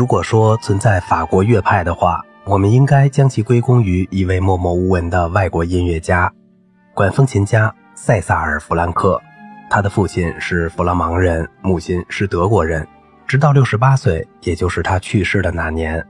[0.00, 6.32] 如果说存在法国乐派的话，我们应该将其归功于一位默默无闻的外国音乐家——
[6.96, 9.20] 管风琴家塞萨尔·弗兰克。
[9.68, 12.88] 他的父亲是弗拉芒人，母亲是德国人。
[13.26, 16.02] 直到六十八岁，也就是他去世的那年，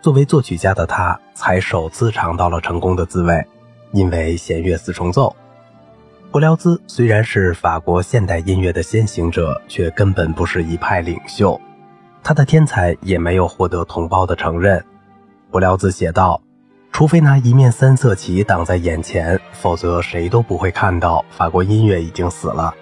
[0.00, 3.46] 作为作曲家的他才首次尝到了成功的滋味。
[3.92, 5.36] 因为弦乐四重奏，
[6.32, 11.60] 柏辽兹虽然是法国现代音乐的先行者，却根本不是一派领袖。
[12.28, 14.84] 他的天才也没有获得同胞的承认。
[15.48, 16.42] 柏辽兹写道
[16.90, 22.74] ：“除非拿一面三色旗挡在眼前，否则谁都不会看到法国音乐已经死了。”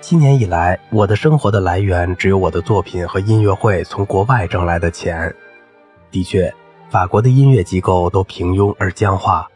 [0.00, 5.34] 七年以来，我的生活的来源只有我的作品和音乐会从国外挣来的钱。
[6.10, 6.50] 的确，
[6.88, 9.46] 法国的音乐机构都平庸而僵化。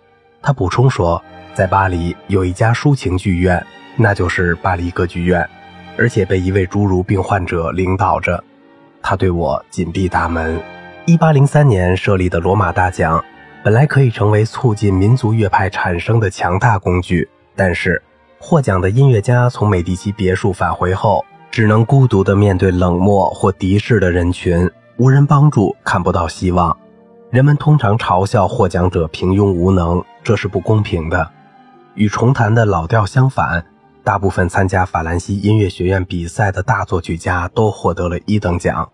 [0.43, 5.49] 他补充说，在巴黎有一家抒情剧院，那就是巴黎歌剧院，
[5.97, 8.45] 而且被一位侏儒病患者领导着。
[9.09, 10.61] 他对我紧闭大门。
[11.05, 13.25] 一八零三年设立的罗马大奖，
[13.63, 18.03] 本来可以成为促进民族乐派产生的强大工具，但是。
[18.41, 26.77] 获奖的音乐家从美第奇别墅返回后，只能孤独地面对冷漠或敌视的人群，无人帮助，看不到希望。
[27.31, 31.31] 人们通常嘲笑获奖者平庸无能，这是不公平的。
[31.95, 33.65] 与重弹的老调相反，
[34.03, 38.91] 大部分参加法兰西音乐学院比赛的大作曲家都获得了一等奖。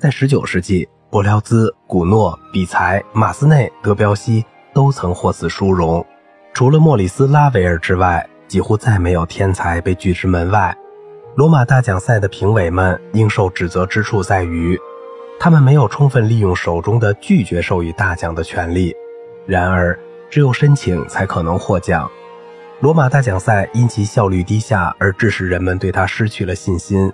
[0.00, 6.02] 在19世纪，柏辽兹、古诺、比才、马斯内、德彪西都曾获此殊荣。
[6.54, 10.74] 除了莫里斯·拉维尔之外，几乎再没有天才被拒之门外。
[11.36, 14.80] 罗马大奖赛的评委们应受指责之处在于，
[15.38, 18.96] 他们没有充分利用手中的拒绝授予大奖的权利。
[19.46, 19.98] 然而，
[20.30, 22.10] 只有申请才可能获奖。
[22.80, 27.12] 罗马大奖赛因其效率低下而致使人们对他失去了信心。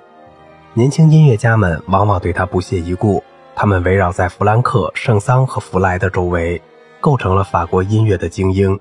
[0.76, 3.24] 年轻音乐家们往往对他不屑一顾，
[3.54, 6.60] 他们围绕在弗兰克、圣桑和弗莱的周围，
[7.00, 8.78] 构成了法国音乐的精英。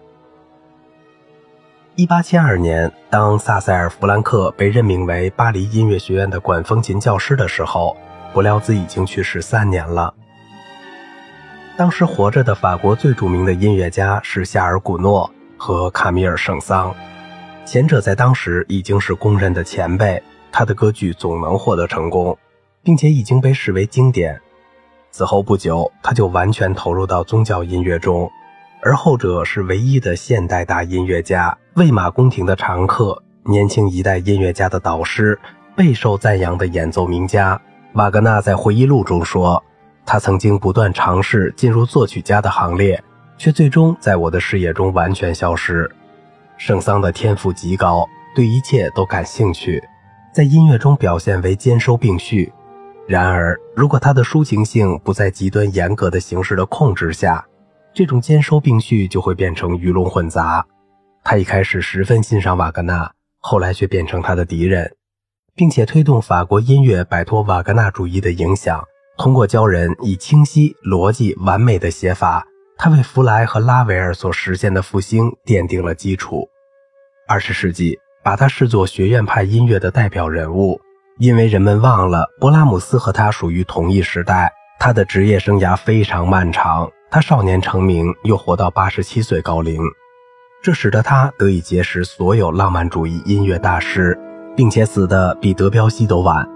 [1.95, 7.95] 一八七二年，当萨塞尔·弗兰克被任命为巴黎音乐学院的管风琴教师的时候，
[8.34, 10.13] 柏辽兹已经去世三年了。
[11.78, 16.94] 当时活着的法国最著名的音乐家是夏尔·古诺和卡米尔·圣桑，
[17.63, 20.22] 前者在当时已经是公认的前辈，
[20.57, 22.38] 他的歌剧总能获得成功，
[22.81, 24.39] 并且已经被视为经典。
[25.11, 28.31] 此后不久，他就完全投入到宗教音乐中。
[28.81, 35.38] 而后者是唯一的现代大音乐家，魏玛宫廷的常客，年轻一代音乐家的导师，
[35.75, 37.59] 备受赞扬的演奏名家。
[37.95, 39.61] 瓦格纳在回忆录中说
[40.07, 43.03] ：“他曾经不断尝试进入作曲家的行列，
[43.37, 45.93] 却最终在我的视野中完全消失。”
[46.55, 49.83] 圣桑的天赋极高，对一切都感兴趣，
[50.35, 52.51] 在音乐中表现为兼收并蓄。
[53.07, 57.47] 然而，如果他的抒情性不在极端严格的形式的控制下，
[57.94, 60.66] 这种兼收并蓄就会变成鱼龙混杂。
[61.23, 63.09] 他一开始十分欣赏瓦格纳，
[63.40, 64.94] 后来却变成他的敌人，
[65.56, 68.84] 并且推动法国音乐摆脱瓦格纳主义的影响。
[69.17, 72.46] 通过教人以清晰、逻辑、完美的写法，
[72.78, 76.46] 他为弗莱和拉维尔所实现的复兴奠定了基础。
[77.25, 80.81] 二十世纪把他视作学院派音乐的代表人物，
[81.19, 84.51] 因为人们忘了勃拉姆斯和他属于同一时代。
[84.79, 86.89] 他的职业生涯非常漫长。
[87.11, 89.79] 他少年成名，又活到八十七岁高龄，
[90.63, 94.17] 这使得他得以结识所有浪漫主义音乐大师，
[94.55, 96.49] 并且死的比德彪西都晚。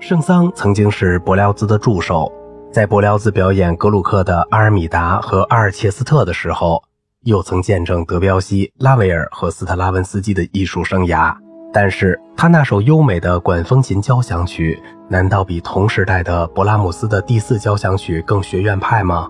[0.00, 2.30] 圣桑曾经是柏辽兹的助手，
[2.72, 6.82] 在柏辽兹表演格鲁克的《阿尔米达》和《阿尔切斯特》的时候，
[7.24, 11.34] 又曾见证德彪西、拉维尔和斯特拉文斯基的艺术生涯。
[11.72, 19.28] 但是他那首优美的管风琴交响曲，难道比同时代的勃拉姆斯的第四交响曲更学院派吗？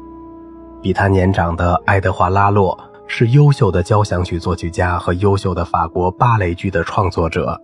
[0.80, 7.60] 比他年长的爱德华·拉洛是优秀的交响曲作曲家和优秀的法国芭蕾剧的创作者，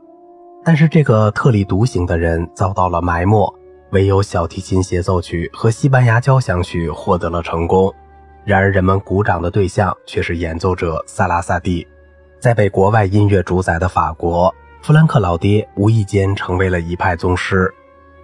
[0.65, 3.55] 但是这个特立独行的人遭到了埋没，
[3.93, 7.95] 唯有小提琴协奏曲和西班牙交响曲获得了成功。
[8.47, 11.85] 然而，人们鼓掌的对象却是演奏者萨拉萨蒂。
[12.39, 17.69] 在被国外音乐主宰的法国，弗兰克老爹无意间成为了一派宗师。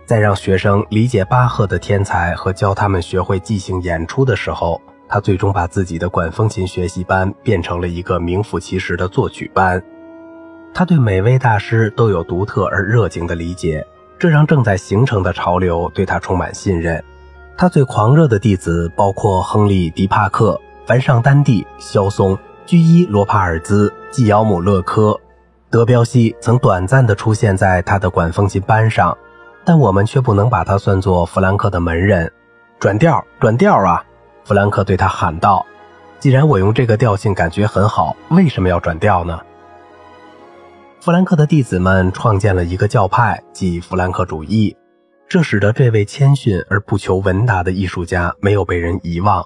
[0.07, 9.83] 在让学生理解巴赫的天才和教他们学会即兴演出的时候，他最终把自己的管风琴学习班变成了一个名副其实的作曲班。
[10.73, 13.85] 他对每位大师都有独特而热情的理解，
[14.21, 17.03] 这让正在形成的潮流对他充满信任。
[17.63, 22.37] 他最狂热的弟子包括亨利·迪帕克、凡尚丹蒂、肖松、
[22.67, 25.17] 居伊·罗帕尔兹、季奥姆勒科、
[25.71, 29.17] 德彪西曾短暂地出现在他的管风琴班上。
[29.65, 32.33] 但我们却不能把他算作弗兰克的门人。
[32.81, 34.03] 转调，转调啊！
[34.43, 35.65] 弗兰克对他喊道
[36.19, 39.39] ：“既然我用这个调性感觉很好，为什么要转调呢？”
[41.01, 44.77] 弗兰克的弟子们创建了一个教派，即弗兰克主义，
[45.33, 49.43] 这使得这位谦逊而不求闻达的艺术家没有被人遗忘。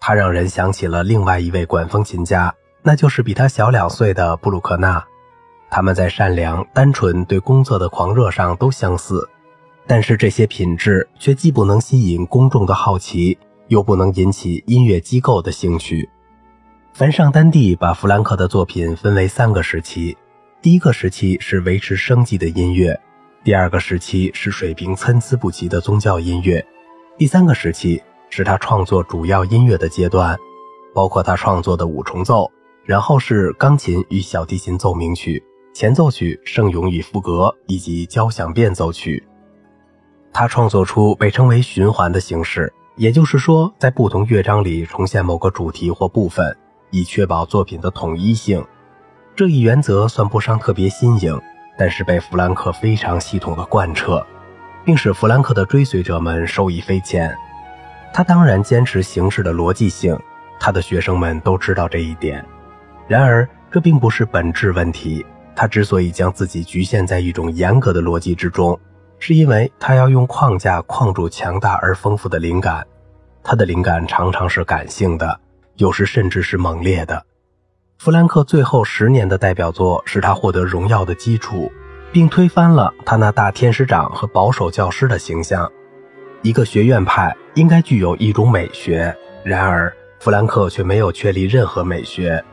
[0.00, 2.52] 他让人想起了另外一位管风琴家，
[2.82, 5.00] 那就是比他小两岁的布鲁克纳。
[5.70, 9.30] 他们在善良、单纯、对工作的狂热上都相似，
[9.86, 13.38] 但是这些品质却既不能吸引公众的好奇，
[13.68, 16.10] 又不能引起音乐机构的兴趣。
[16.92, 20.18] 凡上丹蒂把弗兰克的作品分为三个时期。
[20.60, 23.00] 第一个时期是维持生计的音乐，
[23.44, 26.66] 第二个时期是水平参差不齐的宗教音乐，
[27.18, 30.34] 第三个时期是他创作主要音乐的阶段，
[30.94, 32.50] 包括他创作的五重奏，
[32.86, 35.44] 然后是钢琴与小提琴奏鸣曲、
[35.74, 39.22] 前奏曲、圣咏与赋格以及交响变奏曲。
[40.32, 46.56] 他创作出被称为循环的形式，也就是说，在不同乐章里重现某个主题或部分，
[46.90, 48.64] 以确保作品的统一性。
[49.36, 51.38] 这一原则算不上特别新颖，
[51.76, 54.24] 但是被弗兰克非常系统的贯彻，
[54.84, 57.36] 并使弗兰克的追随者们受益匪浅。
[58.12, 60.18] 他当然坚持形式的逻辑性，
[60.60, 62.44] 他的学生们都知道这一点。
[63.08, 65.24] 然而，这并不是本质问题。
[65.56, 68.78] 他之所以将自己局限在一种严格的逻辑之中，
[69.18, 72.84] 是因为他要用框架框住强大而丰富的灵感。
[73.42, 75.38] 他的灵感常常是感性的，
[75.76, 77.24] 有时甚至是猛烈的。
[77.98, 81.72] 弗兰克最后十年的代表作是他获得荣耀的基础，
[82.12, 85.70] 并推翻了他那大天使长和保守教师的形象。
[86.42, 92.44] 一个学院派应该具有一种美学，然而弗兰克却没有确立任何美学。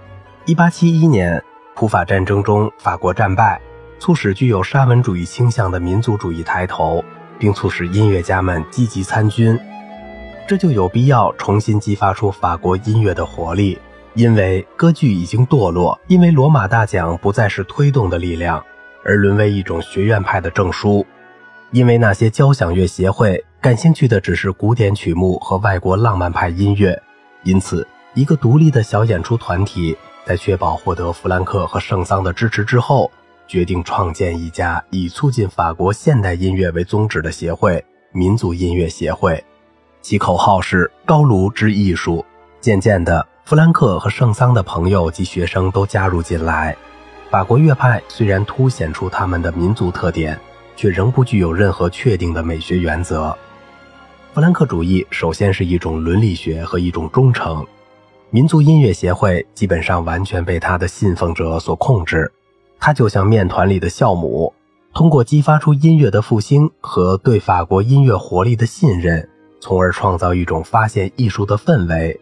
[0.45, 1.43] 1871年，
[1.75, 3.59] 普法战争中法国战败，
[3.99, 7.03] 促使具有沙文主义倾向的民族主义抬头，
[7.37, 9.59] 并促使音乐家们积极参军。
[10.47, 13.77] 这就有必要重新激发出法国音乐的活力。
[14.13, 18.63] 因为歌剧已经堕落，因为罗马大奖不再是推动的力量，
[19.05, 21.05] 而沦为一种学院派的证书。
[21.71, 27.01] 因为那些交响乐协会感兴趣的只是古典曲目和外国浪漫派音乐，
[27.43, 33.09] 因此，一个独立的小演出团体在确保获得弗兰克和圣桑的支持之后，
[33.47, 37.81] 决定创建一家以促进法国现代音乐为宗旨的协会——
[38.11, 39.41] 民族音乐协会，
[40.01, 42.25] 其口号是“高卢之艺术”。
[42.59, 43.25] 渐渐的。
[43.51, 46.73] 弗兰克和圣桑的朋友及学生都加入进来。
[47.29, 50.39] 法国乐派虽然凸显出他们的民族特点，
[50.77, 53.37] 却仍不具有任何确定的美学原则。
[54.33, 57.67] 弗兰克主义首先是一种伦理学和一种忠诚。
[58.29, 62.31] 民族音乐协会基本上完全被他的信奉者所控制。
[62.79, 64.53] 他就像面团里的酵母，
[64.93, 69.27] 通过激发出音乐的复兴和对法国音乐活力的信任，
[69.59, 72.17] 从而创造一种发现艺术的氛围。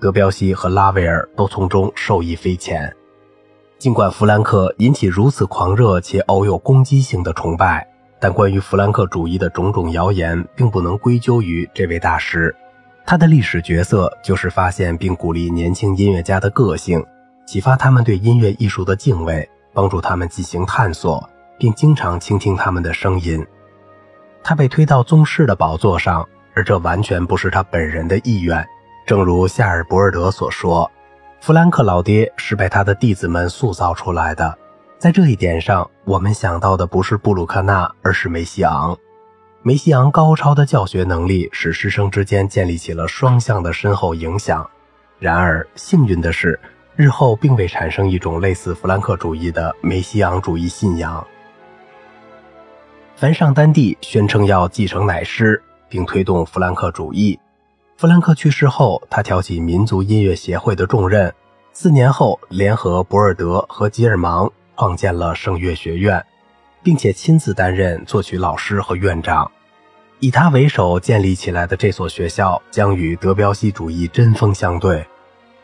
[0.00, 2.92] 德彪西和拉威尔都从中受益匪浅。
[3.78, 7.86] 尽管弗兰克引起如此狂热且偶有攻击性的崇拜，
[8.18, 12.54] 但关于弗兰克主义的种种谣言并不能归咎于这位大师。
[13.06, 17.04] 他的历史角色就是发现并鼓励年轻音乐家的个性，
[17.46, 23.44] 启发他们对音乐艺术的敬畏，帮助他们进行探索，并经常倾听他们的声音。
[24.42, 28.64] 他被推到宗室的宝座上，而这完全不是他本人的意愿。
[29.10, 30.88] 正如夏尔·博尔德所说，
[31.40, 34.56] 弗兰克老爹是被他的弟子们塑造出来的。
[34.98, 38.96] 在这一点上，我们想到的不是布鲁克纳，而是梅西昂。
[39.62, 44.64] 梅西昂高超的教学能力使师生之间建立起了双向的深厚影响。
[45.18, 46.56] 然而，幸运的是，
[46.94, 51.26] 日后并未产生一种类似弗兰克主义的梅西昂主义信仰。
[53.16, 57.36] 凡上丹蒂宣称要继承乃师，并推动弗兰克主义。
[58.00, 61.30] 弗兰克去世后，他挑起民族音乐协会的重任。
[61.74, 66.24] 四年后，联合博尔德和吉尔芒创建了圣乐学院，
[66.82, 69.52] 并且亲自担任作曲老师和院长。
[70.18, 75.06] 以他为首建立起来的这所学校将与德彪西主义针锋相对。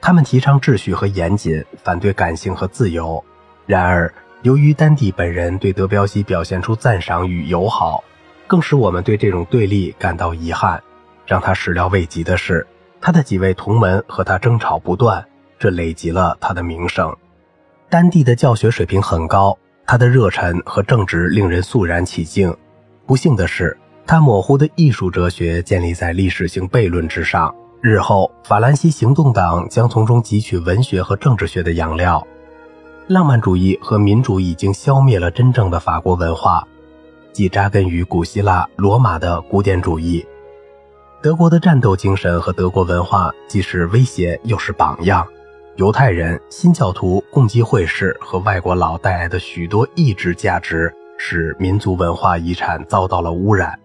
[0.02, 3.24] 他们提倡秩序和严谨，反对感性和自由。
[3.64, 4.12] 然而，
[4.42, 8.04] 由于丹蒂本人对德彪西表现出赞赏与友好，
[8.46, 10.82] 更使我们对这种对立感到遗憾。
[11.26, 12.66] 让他始料未及的是，
[13.00, 15.26] 他的几位同门和他争吵不断，
[15.58, 17.14] 这累积了他的名声。
[17.88, 19.56] 丹蒂的教学水平很高，
[19.86, 22.54] 他的热忱和正直令人肃然起敬。
[23.06, 32.26] 不幸的是，他模糊的艺术哲学建立在历史性悖论之上，日后法兰西行动党将从中汲取文学和政治学的养料。
[33.08, 36.66] 浪漫主义和民主已经消灭了真正的法国文化。
[37.32, 40.26] 即扎根于古希腊、罗马的古典主义。
[41.26, 45.26] 德国的战斗精神和德国文化既是威胁又是榜样。
[45.74, 53.76] 犹太人、新教徒、共济会士和外国佬带来的许多意志价值，使民族文化遗产遭到了污染。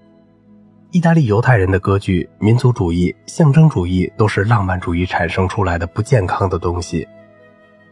[0.91, 7.07] 意大利犹太人的歌剧、民族主义、象征主义都是浪漫主义产生出来的不健康的东西。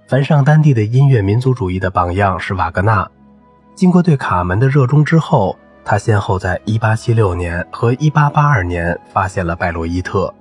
[0.06, 3.10] 凡上丹蒂的音乐民族主义的榜样是瓦格纳。
[3.74, 5.58] 经过对卡门的热衷之后，
[5.89, 10.31] 他先后在1876年和1882年发现了拜洛伊特。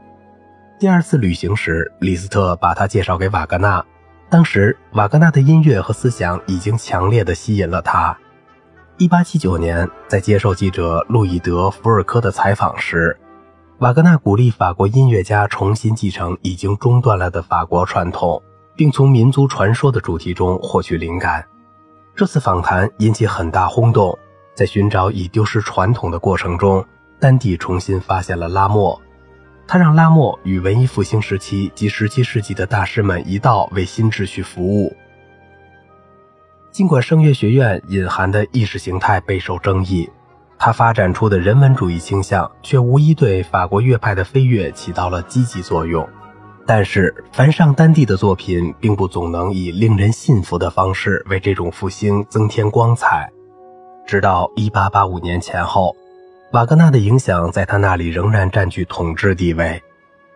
[0.79, 3.83] 第二次旅行时，李斯特把他介绍给瓦格纳。
[4.29, 8.15] 当时，瓦格纳的音乐和思想已经强烈地吸引了他。
[8.99, 13.19] 1879年，在接受记者路易德·福尔科的采访时，
[13.79, 18.43] 瓦格纳鼓励法国音乐家重新继承已经中断了的法国传统，
[18.77, 21.43] 并从民族传说的主题中获取灵感。
[22.15, 24.19] 这次访谈引起很大轰动。
[24.59, 26.85] 在寻找已丢失传统的过程中，
[27.21, 29.01] 丹蒂重新发现了拉莫。
[29.69, 34.97] 他让拉莫与文艺复兴时期及17世纪的大师们一道为新秩序服务。
[36.73, 40.11] 尽管声乐学院隐含的意识形态备受争议，
[40.59, 46.05] 他发展出的人文主义倾向却无疑对法国乐派的飞跃起到了积极作用。
[46.67, 53.31] 但是，凡上丹蒂的作品并不总能以令人信服的方式为这种复兴增添光彩。
[54.09, 55.95] 直到1885年前后，
[56.53, 59.83] 瓦格纳的影响在他那里仍然占据统治地位。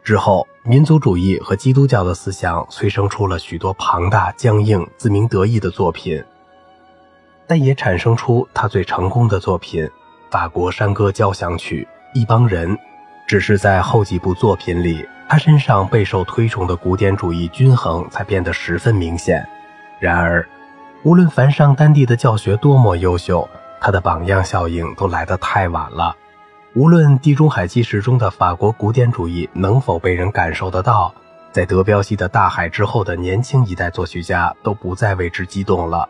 [0.04, 6.22] 之后，民族主义和基督教的思想催生出了许多庞大、僵硬、自鸣得意的作品，
[7.46, 9.86] 但也产生出他最成功的作品
[10.30, 11.88] 《法国山歌交响曲》
[12.20, 12.76] 《一帮人》。
[13.26, 15.02] 只是在后几部作品里。
[15.30, 19.48] 他身上备受推崇的古典主义均衡才变得十分明显。
[19.98, 20.46] 然而，
[21.04, 23.48] 无论凡上丹蒂的教学多么优秀，
[23.84, 26.16] 他的榜样效应都来得太晚了。
[26.74, 31.12] 无论《地中海纪实》中的法国古典主义能否被人感受得到，
[31.50, 36.08] 在德彪西的大海之后的年轻一代作曲家都不再为之激动了，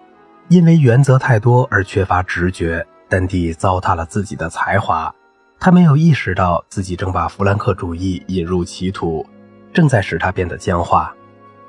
[0.48, 2.86] 因为原则太多而缺乏直觉。
[3.08, 5.14] 丹蒂糟蹋了自己的才华。
[5.58, 9.26] 他没有意识到自己正把弗兰克主义引入歧途，
[9.72, 11.14] 正在使他变得僵化。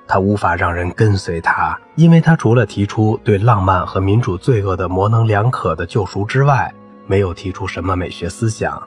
[0.07, 6.74] 他无法让人跟随他，因为他除了提出对浪漫和民主罪恶的模棱两可的救赎之外，
[7.07, 8.81] 没有提出什么美学思想。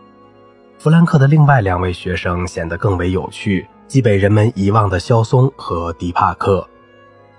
[0.78, 6.68] 弗兰克的另外两位学生显得更为有趣，即被人们遗忘的肖松和迪帕克。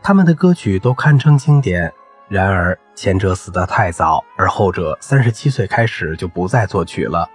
[0.01, 1.93] 他们的歌曲都堪称经典，
[2.27, 7.29] 然而前者死得太早，而后者三十七岁开始就不再作曲了。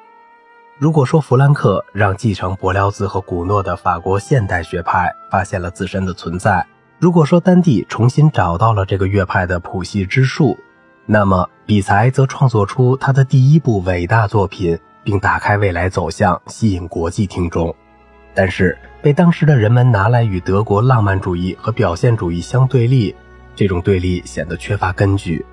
[0.82, 6.66] 如果说弗兰克让继承柏辽兹和古诺的法国现代学派发现了自身的存在，
[6.98, 10.58] 如果说丹蒂重新找到了这个乐派的谱系之树，
[11.06, 17.72] 那么比才则创作出他的第一部伟大作品，并打开未来走向，吸引国际听众。
[18.34, 23.14] 但是被当时的人们拿来与德国浪漫主义和表现主义相对立，
[23.54, 25.46] 这种对立显得缺乏根据。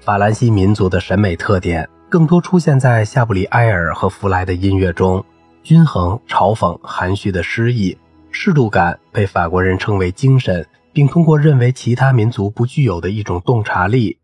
[0.00, 1.86] 法兰西民族的审美特点。
[2.08, 5.22] 更多出现在夏布里埃尔和弗莱的音乐中，
[5.62, 7.96] 均衡、嘲讽、含蓄的诗意、
[8.30, 14.18] 适度感被法国人称为精神，并通过认为其他民族不具有的一种洞察力。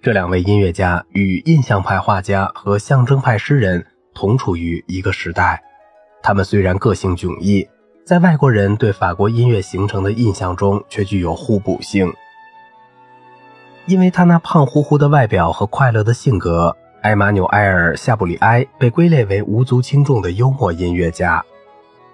[0.00, 3.84] 这两位音乐家与印象派画家和象征派诗人
[4.14, 5.62] 同处于一个时代，
[6.22, 7.68] 他们虽然个性迥异，
[8.06, 12.10] 在外国人对法国音乐形成的印象中却具有互补性，
[13.84, 16.74] 因为他那胖乎乎的外表和快乐的性格。
[17.04, 21.44] 埃马纽埃尔·夏布里埃被归类为无足轻重的幽默音乐家，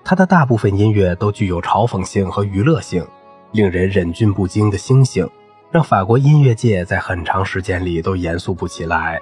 [0.05, 3.07] 他的大部分音乐都具有嘲讽性和娱乐性，
[3.53, 5.31] 令人忍俊不禁的星星，
[5.71, 9.21] 让法国音乐界在很长时间里都严肃不起来。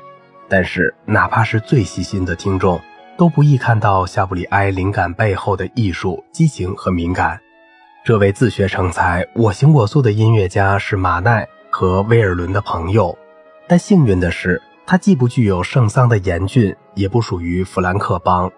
[0.49, 2.81] 但是，哪怕是最细心的听众，
[3.19, 7.39] 都不易看到夏布里埃灵感背后的艺术、激情和敏感。
[8.03, 13.19] 这位自学成才、我行我素的音乐家是马奈和威尔伦的朋友，
[13.67, 14.63] 但幸运的是。
[14.90, 18.50] 他既不具有圣桑的严峻，也不属于弗兰克邦。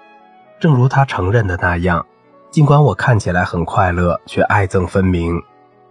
[0.61, 2.07] 正如他承认的那样，
[2.53, 5.43] 尽管我看起来很快乐，却爱憎分明。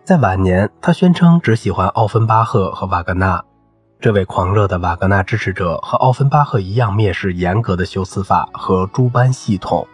[0.05, 3.43] 在晚年，他宣称只喜欢奥芬巴赫和瓦格纳。
[4.00, 9.86] 这位狂热的瓦格纳支持者和奥芬巴赫一样，蔑视严格的修辞法和诸般系统。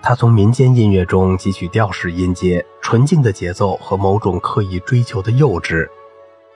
[0.00, 5.88] 他从民间音乐中汲取调式音阶、纯净的节奏和某种刻意追求的幼稚。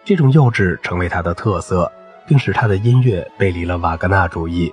[0.05, 1.91] 这种幼稚成为他的特色。
[2.27, 4.73] 并使他的音乐背离了瓦格纳主义。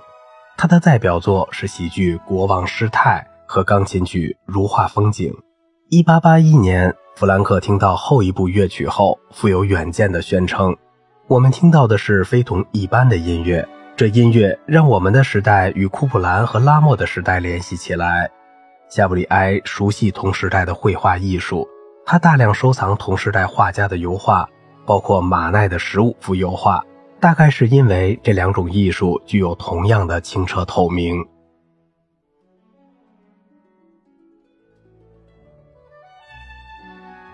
[0.56, 5.32] 他的代表作是喜剧《国王失态》和钢琴曲《如画风景》。
[6.04, 10.76] 1881年，弗兰克听到后一部乐曲后，富有远见地宣称
[11.26, 13.66] ：“我们听到的是非同一般的音乐。
[13.96, 18.30] 这音乐让我们的时代与库普兰和拉莫的时代联系起来。
[18.88, 21.68] 夏布里埃熟悉同时代的绘画艺术，
[22.06, 24.48] 他大量收藏同时代画家的油画，
[24.86, 26.82] 包括马奈的十五幅油画。
[27.20, 31.22] 大概是因为这两种艺术具有同样的清澈透明。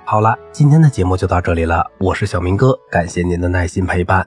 [0.04, 4.26] 好了，今天的节目就到这里了，我是小明哥，感谢您的耐心陪伴。